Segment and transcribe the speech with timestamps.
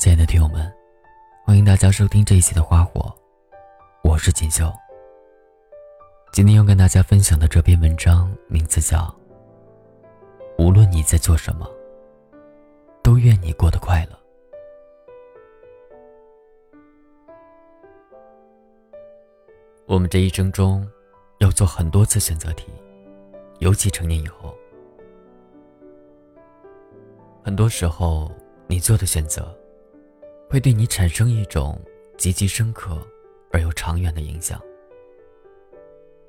[0.00, 0.72] 亲爱的听友们，
[1.44, 3.02] 欢迎大家收听这一期的《花火》，
[4.02, 4.72] 我是锦绣。
[6.32, 8.96] 今天要跟大家分享的这篇文章名字叫
[10.56, 11.70] 《无论你在做什么，
[13.02, 14.16] 都愿你过得快乐》。
[19.84, 20.90] 我们这一生中
[21.40, 22.72] 要做很多次选择题，
[23.58, 24.56] 尤其成年以后，
[27.44, 28.32] 很多时候
[28.66, 29.54] 你做的选择。
[30.50, 31.80] 会对你产生一种
[32.18, 32.98] 极其深刻
[33.52, 34.60] 而又长远的影响，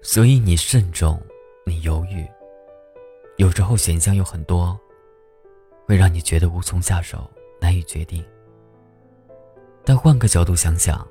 [0.00, 1.20] 所以你慎重，
[1.66, 2.26] 你犹豫。
[3.36, 4.78] 有时候选项有很多，
[5.84, 7.30] 会让你觉得无从下手，
[7.60, 8.24] 难以决定。
[9.84, 11.06] 但换个角度想想，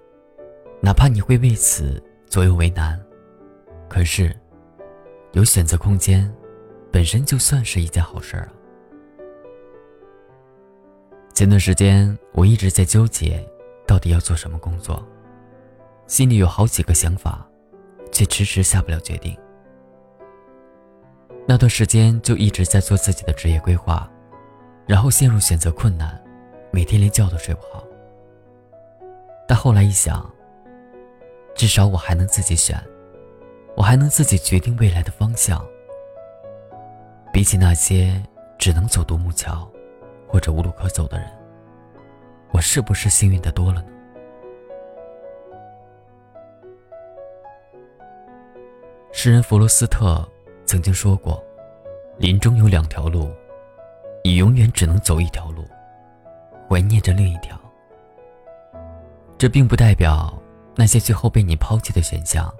[0.81, 2.99] 哪怕你会为此左右为难，
[3.87, 4.35] 可是
[5.33, 6.35] 有选择空间，
[6.91, 8.53] 本身就算是一件好事儿啊。
[11.35, 13.45] 前段时间，我一直在纠结，
[13.85, 15.05] 到底要做什么工作，
[16.07, 17.45] 心里有好几个想法，
[18.09, 19.37] 却迟迟下不了决定。
[21.45, 24.09] 那段时间就一直在做自己的职业规划，
[24.87, 26.17] 然后陷入选择困难，
[26.71, 27.83] 每天连觉都睡不好。
[29.45, 30.25] 但后来一想，
[31.53, 32.81] 至少我还能自己选，
[33.75, 35.61] 我还能自己决定未来的方向。
[37.33, 38.23] 比起那些
[38.57, 39.69] 只能走独木桥。
[40.27, 41.27] 或者无路可走的人，
[42.51, 43.87] 我是不是幸运的多了呢？
[49.11, 50.27] 诗人弗罗斯特
[50.65, 51.43] 曾经说过
[52.19, 53.29] ：“林中有两条路，
[54.23, 55.63] 你永远只能走一条路，
[56.69, 57.59] 怀念着另一条。”
[59.37, 60.33] 这并不代表
[60.75, 62.53] 那些最后被你抛弃的选项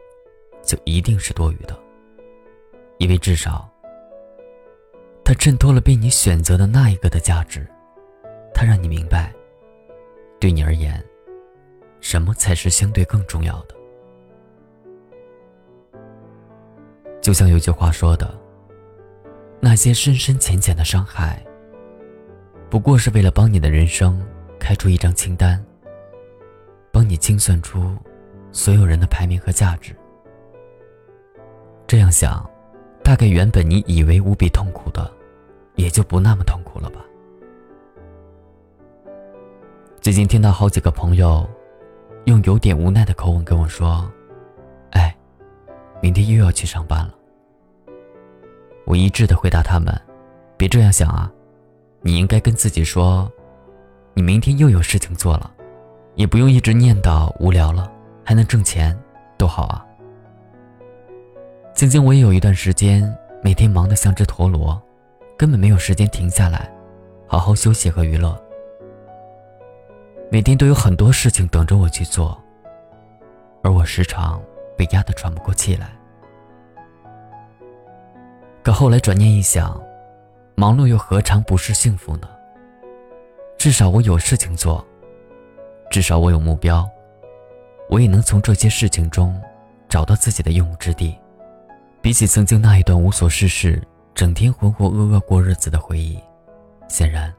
[0.61, 1.77] 就一定是多余的，
[2.99, 3.69] 因为至少。
[5.25, 7.67] 它衬托了被你选择的那一个的价值，
[8.53, 9.33] 它让你明白，
[10.39, 11.03] 对你而言，
[11.99, 13.73] 什么才是相对更重要的。
[17.21, 18.39] 就像有句话说的
[19.59, 21.43] ：“那些深深浅浅的伤害，
[22.69, 24.23] 不过是为了帮你的人生
[24.59, 25.59] 开出一张清单，
[26.91, 27.97] 帮你清算出
[28.51, 29.95] 所有人的排名和价值。”
[31.87, 32.47] 这样想。
[33.03, 35.14] 大概原本你以为无比痛苦的，
[35.75, 36.99] 也就不那么痛苦了吧。
[40.01, 41.47] 最近听到好几个朋友，
[42.25, 44.09] 用有点无奈的口吻跟我说
[44.91, 45.15] ：“哎，
[46.01, 47.13] 明天又要去上班了。”
[48.85, 49.93] 我一致的回答他们
[50.57, 51.31] ：“别这样想啊，
[52.01, 53.31] 你应该跟自己说，
[54.13, 55.51] 你明天又有事情做了，
[56.13, 57.91] 也不用一直念叨无聊了，
[58.23, 58.95] 还能挣钱，
[59.37, 59.83] 多好啊。”
[61.73, 63.11] 曾经我也有一段时间，
[63.41, 64.79] 每天忙得像只陀螺，
[65.37, 66.71] 根本没有时间停下来，
[67.27, 68.41] 好好休息和娱乐。
[70.31, 72.41] 每天都有很多事情等着我去做，
[73.61, 74.41] 而我时常
[74.77, 75.91] 被压得喘不过气来。
[78.63, 79.79] 可后来转念一想，
[80.55, 82.27] 忙碌又何尝不是幸福呢？
[83.57, 84.85] 至少我有事情做，
[85.91, 86.87] 至少我有目标，
[87.89, 89.39] 我也能从这些事情中
[89.89, 91.15] 找到自己的用武之地。
[92.01, 93.81] 比起曾经那一段无所事事、
[94.15, 96.17] 整天浑浑噩噩过日子的回忆，
[96.87, 97.31] 显然，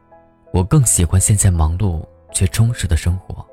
[0.53, 3.45] 我更喜欢现在忙碌却充实的生活。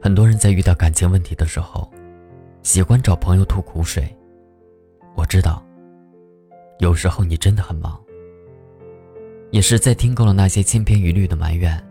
[0.00, 1.90] 很多人在遇到感情问题的时候，
[2.62, 4.16] 喜欢找朋友吐苦水。
[5.16, 5.60] 我知道，
[6.78, 8.00] 有时候你真的很忙。
[9.50, 11.84] 也是在听够了那些千篇一律的埋怨，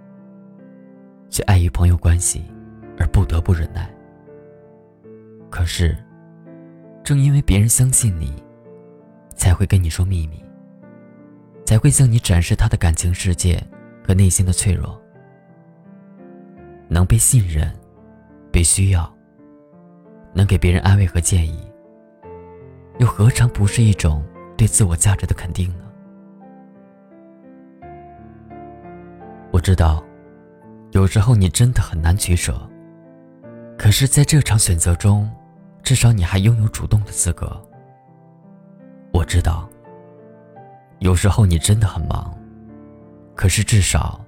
[1.38, 2.44] 却碍于朋友关系
[2.98, 3.88] 而不得不忍耐。
[5.52, 5.96] 可是，
[7.03, 8.34] 正因为别人相信你，
[9.36, 10.44] 才会跟你说秘密，
[11.64, 13.64] 才会向你展示他的感情世界
[14.03, 15.00] 和内心的脆弱。
[16.88, 17.72] 能被信任、
[18.52, 19.07] 被需要，
[20.34, 21.72] 能给别人安慰和建议，
[22.98, 24.25] 又何尝不是一种
[24.57, 25.86] 对自我价值的肯定呢？
[29.51, 30.04] 我知道，
[30.98, 32.60] 有时候你真的很难取舍。
[33.78, 35.32] 可是，在这场选择中，
[35.84, 37.56] 至少你还拥有主动的资格。
[39.14, 39.70] 我知道，
[40.98, 42.36] 有时候你真的很忙，
[43.36, 44.20] 可是至少，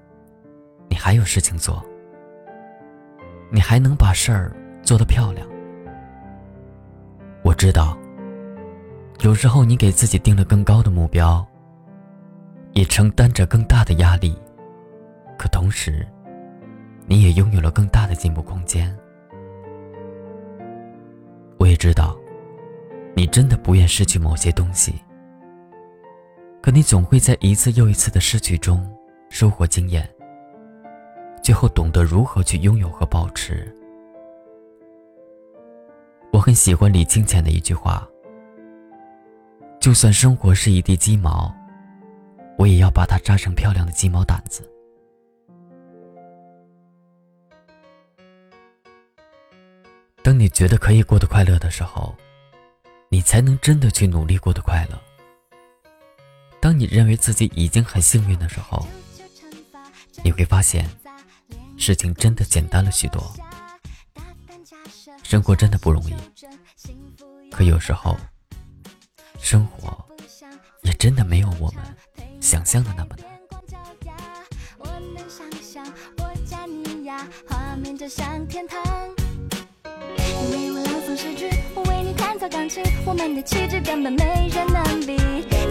[0.88, 1.84] 你还有事情做。
[3.50, 5.48] 你还能把事儿做得漂亮。
[7.42, 7.98] 我知道，
[9.22, 11.44] 有时候你给自己定了更高的目标，
[12.74, 14.38] 也承担着更大的压力。
[15.36, 16.08] 可同时，
[17.10, 18.96] 你也拥有了更大的进步空间。
[21.58, 22.16] 我也知道，
[23.16, 24.94] 你真的不愿失去某些东西，
[26.62, 28.88] 可你总会在一次又一次的失去中
[29.30, 30.08] 收获经验，
[31.42, 33.76] 最后懂得如何去拥有和保持。
[36.32, 38.08] 我很喜欢李清浅的一句话
[39.82, 41.52] ：“就算生活是一地鸡毛，
[42.56, 44.62] 我也要把它扎成漂亮的鸡毛掸子。”
[50.30, 52.16] 当你觉得可以过得快乐的时候，
[53.10, 55.02] 你才能真的去努力过得快乐。
[56.62, 58.88] 当你认为自己已经很幸运的时候，
[60.24, 60.88] 你会发现，
[61.80, 63.36] 事情真的简单了许多。
[65.24, 66.14] 生活真的不容易，
[67.50, 68.16] 可有时候，
[69.40, 69.98] 生活
[70.84, 71.84] 也真的没有我们
[72.40, 73.28] 想象的那么难。
[80.18, 85.18] 你为我朗诵诗句，我为你弹奏钢琴，我们的气质根本没人能比。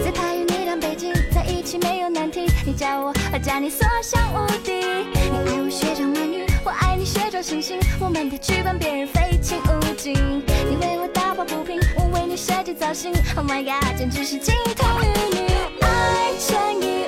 [0.03, 2.45] 自拍与你当背景，在一起没有难题。
[2.65, 4.73] 你叫我，我叫你，所向无敌。
[4.73, 7.79] 你爱我学长美女，我爱你学周星星。
[7.99, 10.13] 我们的剧本别人非亲勿近。
[10.13, 13.11] 你为我打抱不平，我为你设计造型。
[13.35, 15.47] Oh my god，简直是金童玉女，
[15.81, 17.05] 爱乘以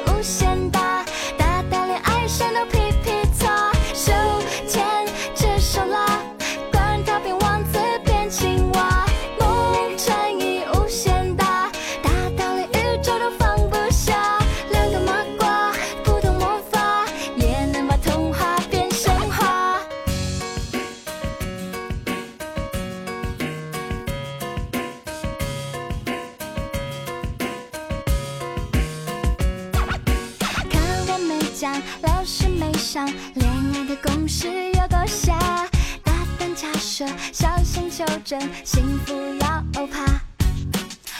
[33.42, 35.68] 恋爱的公式有多傻？
[36.04, 40.06] 大胆假设，小心求证，幸福要欧趴。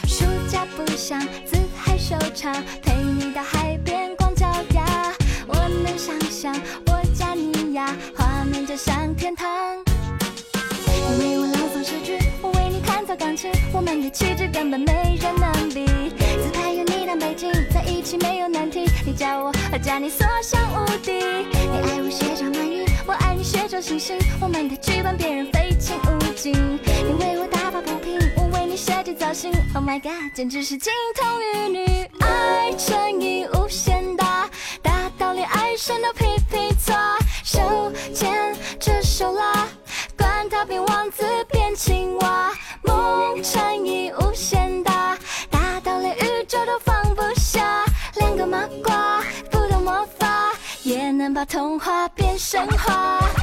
[0.08, 2.54] 暑假不想自嗨收场，
[2.84, 4.46] 陪你到海边光脚
[4.76, 5.14] 丫。
[5.48, 6.56] 我能想象
[6.88, 9.50] 我家你呀，画面就像天堂。
[11.18, 15.88] 你为我朗诵诗句，我为你弹奏钢琴，我们的气质根本没人能比。
[16.20, 18.86] 自拍有你当背景，在一起没有难题。
[19.12, 21.12] 你叫我，我叫你，所向无敌。
[21.12, 24.18] 你爱我学长满月，我爱你学周星星。
[24.40, 26.54] 我们的剧本别人非亲勿近。
[26.54, 29.52] 你为我打抱不平，我为你设计造型。
[29.76, 31.86] Oh my god，简直是金童玉女。
[32.22, 34.50] 爱乘以无限大，
[34.82, 36.51] 大到连爱神都佩服
[51.42, 53.41] 把童话变神话。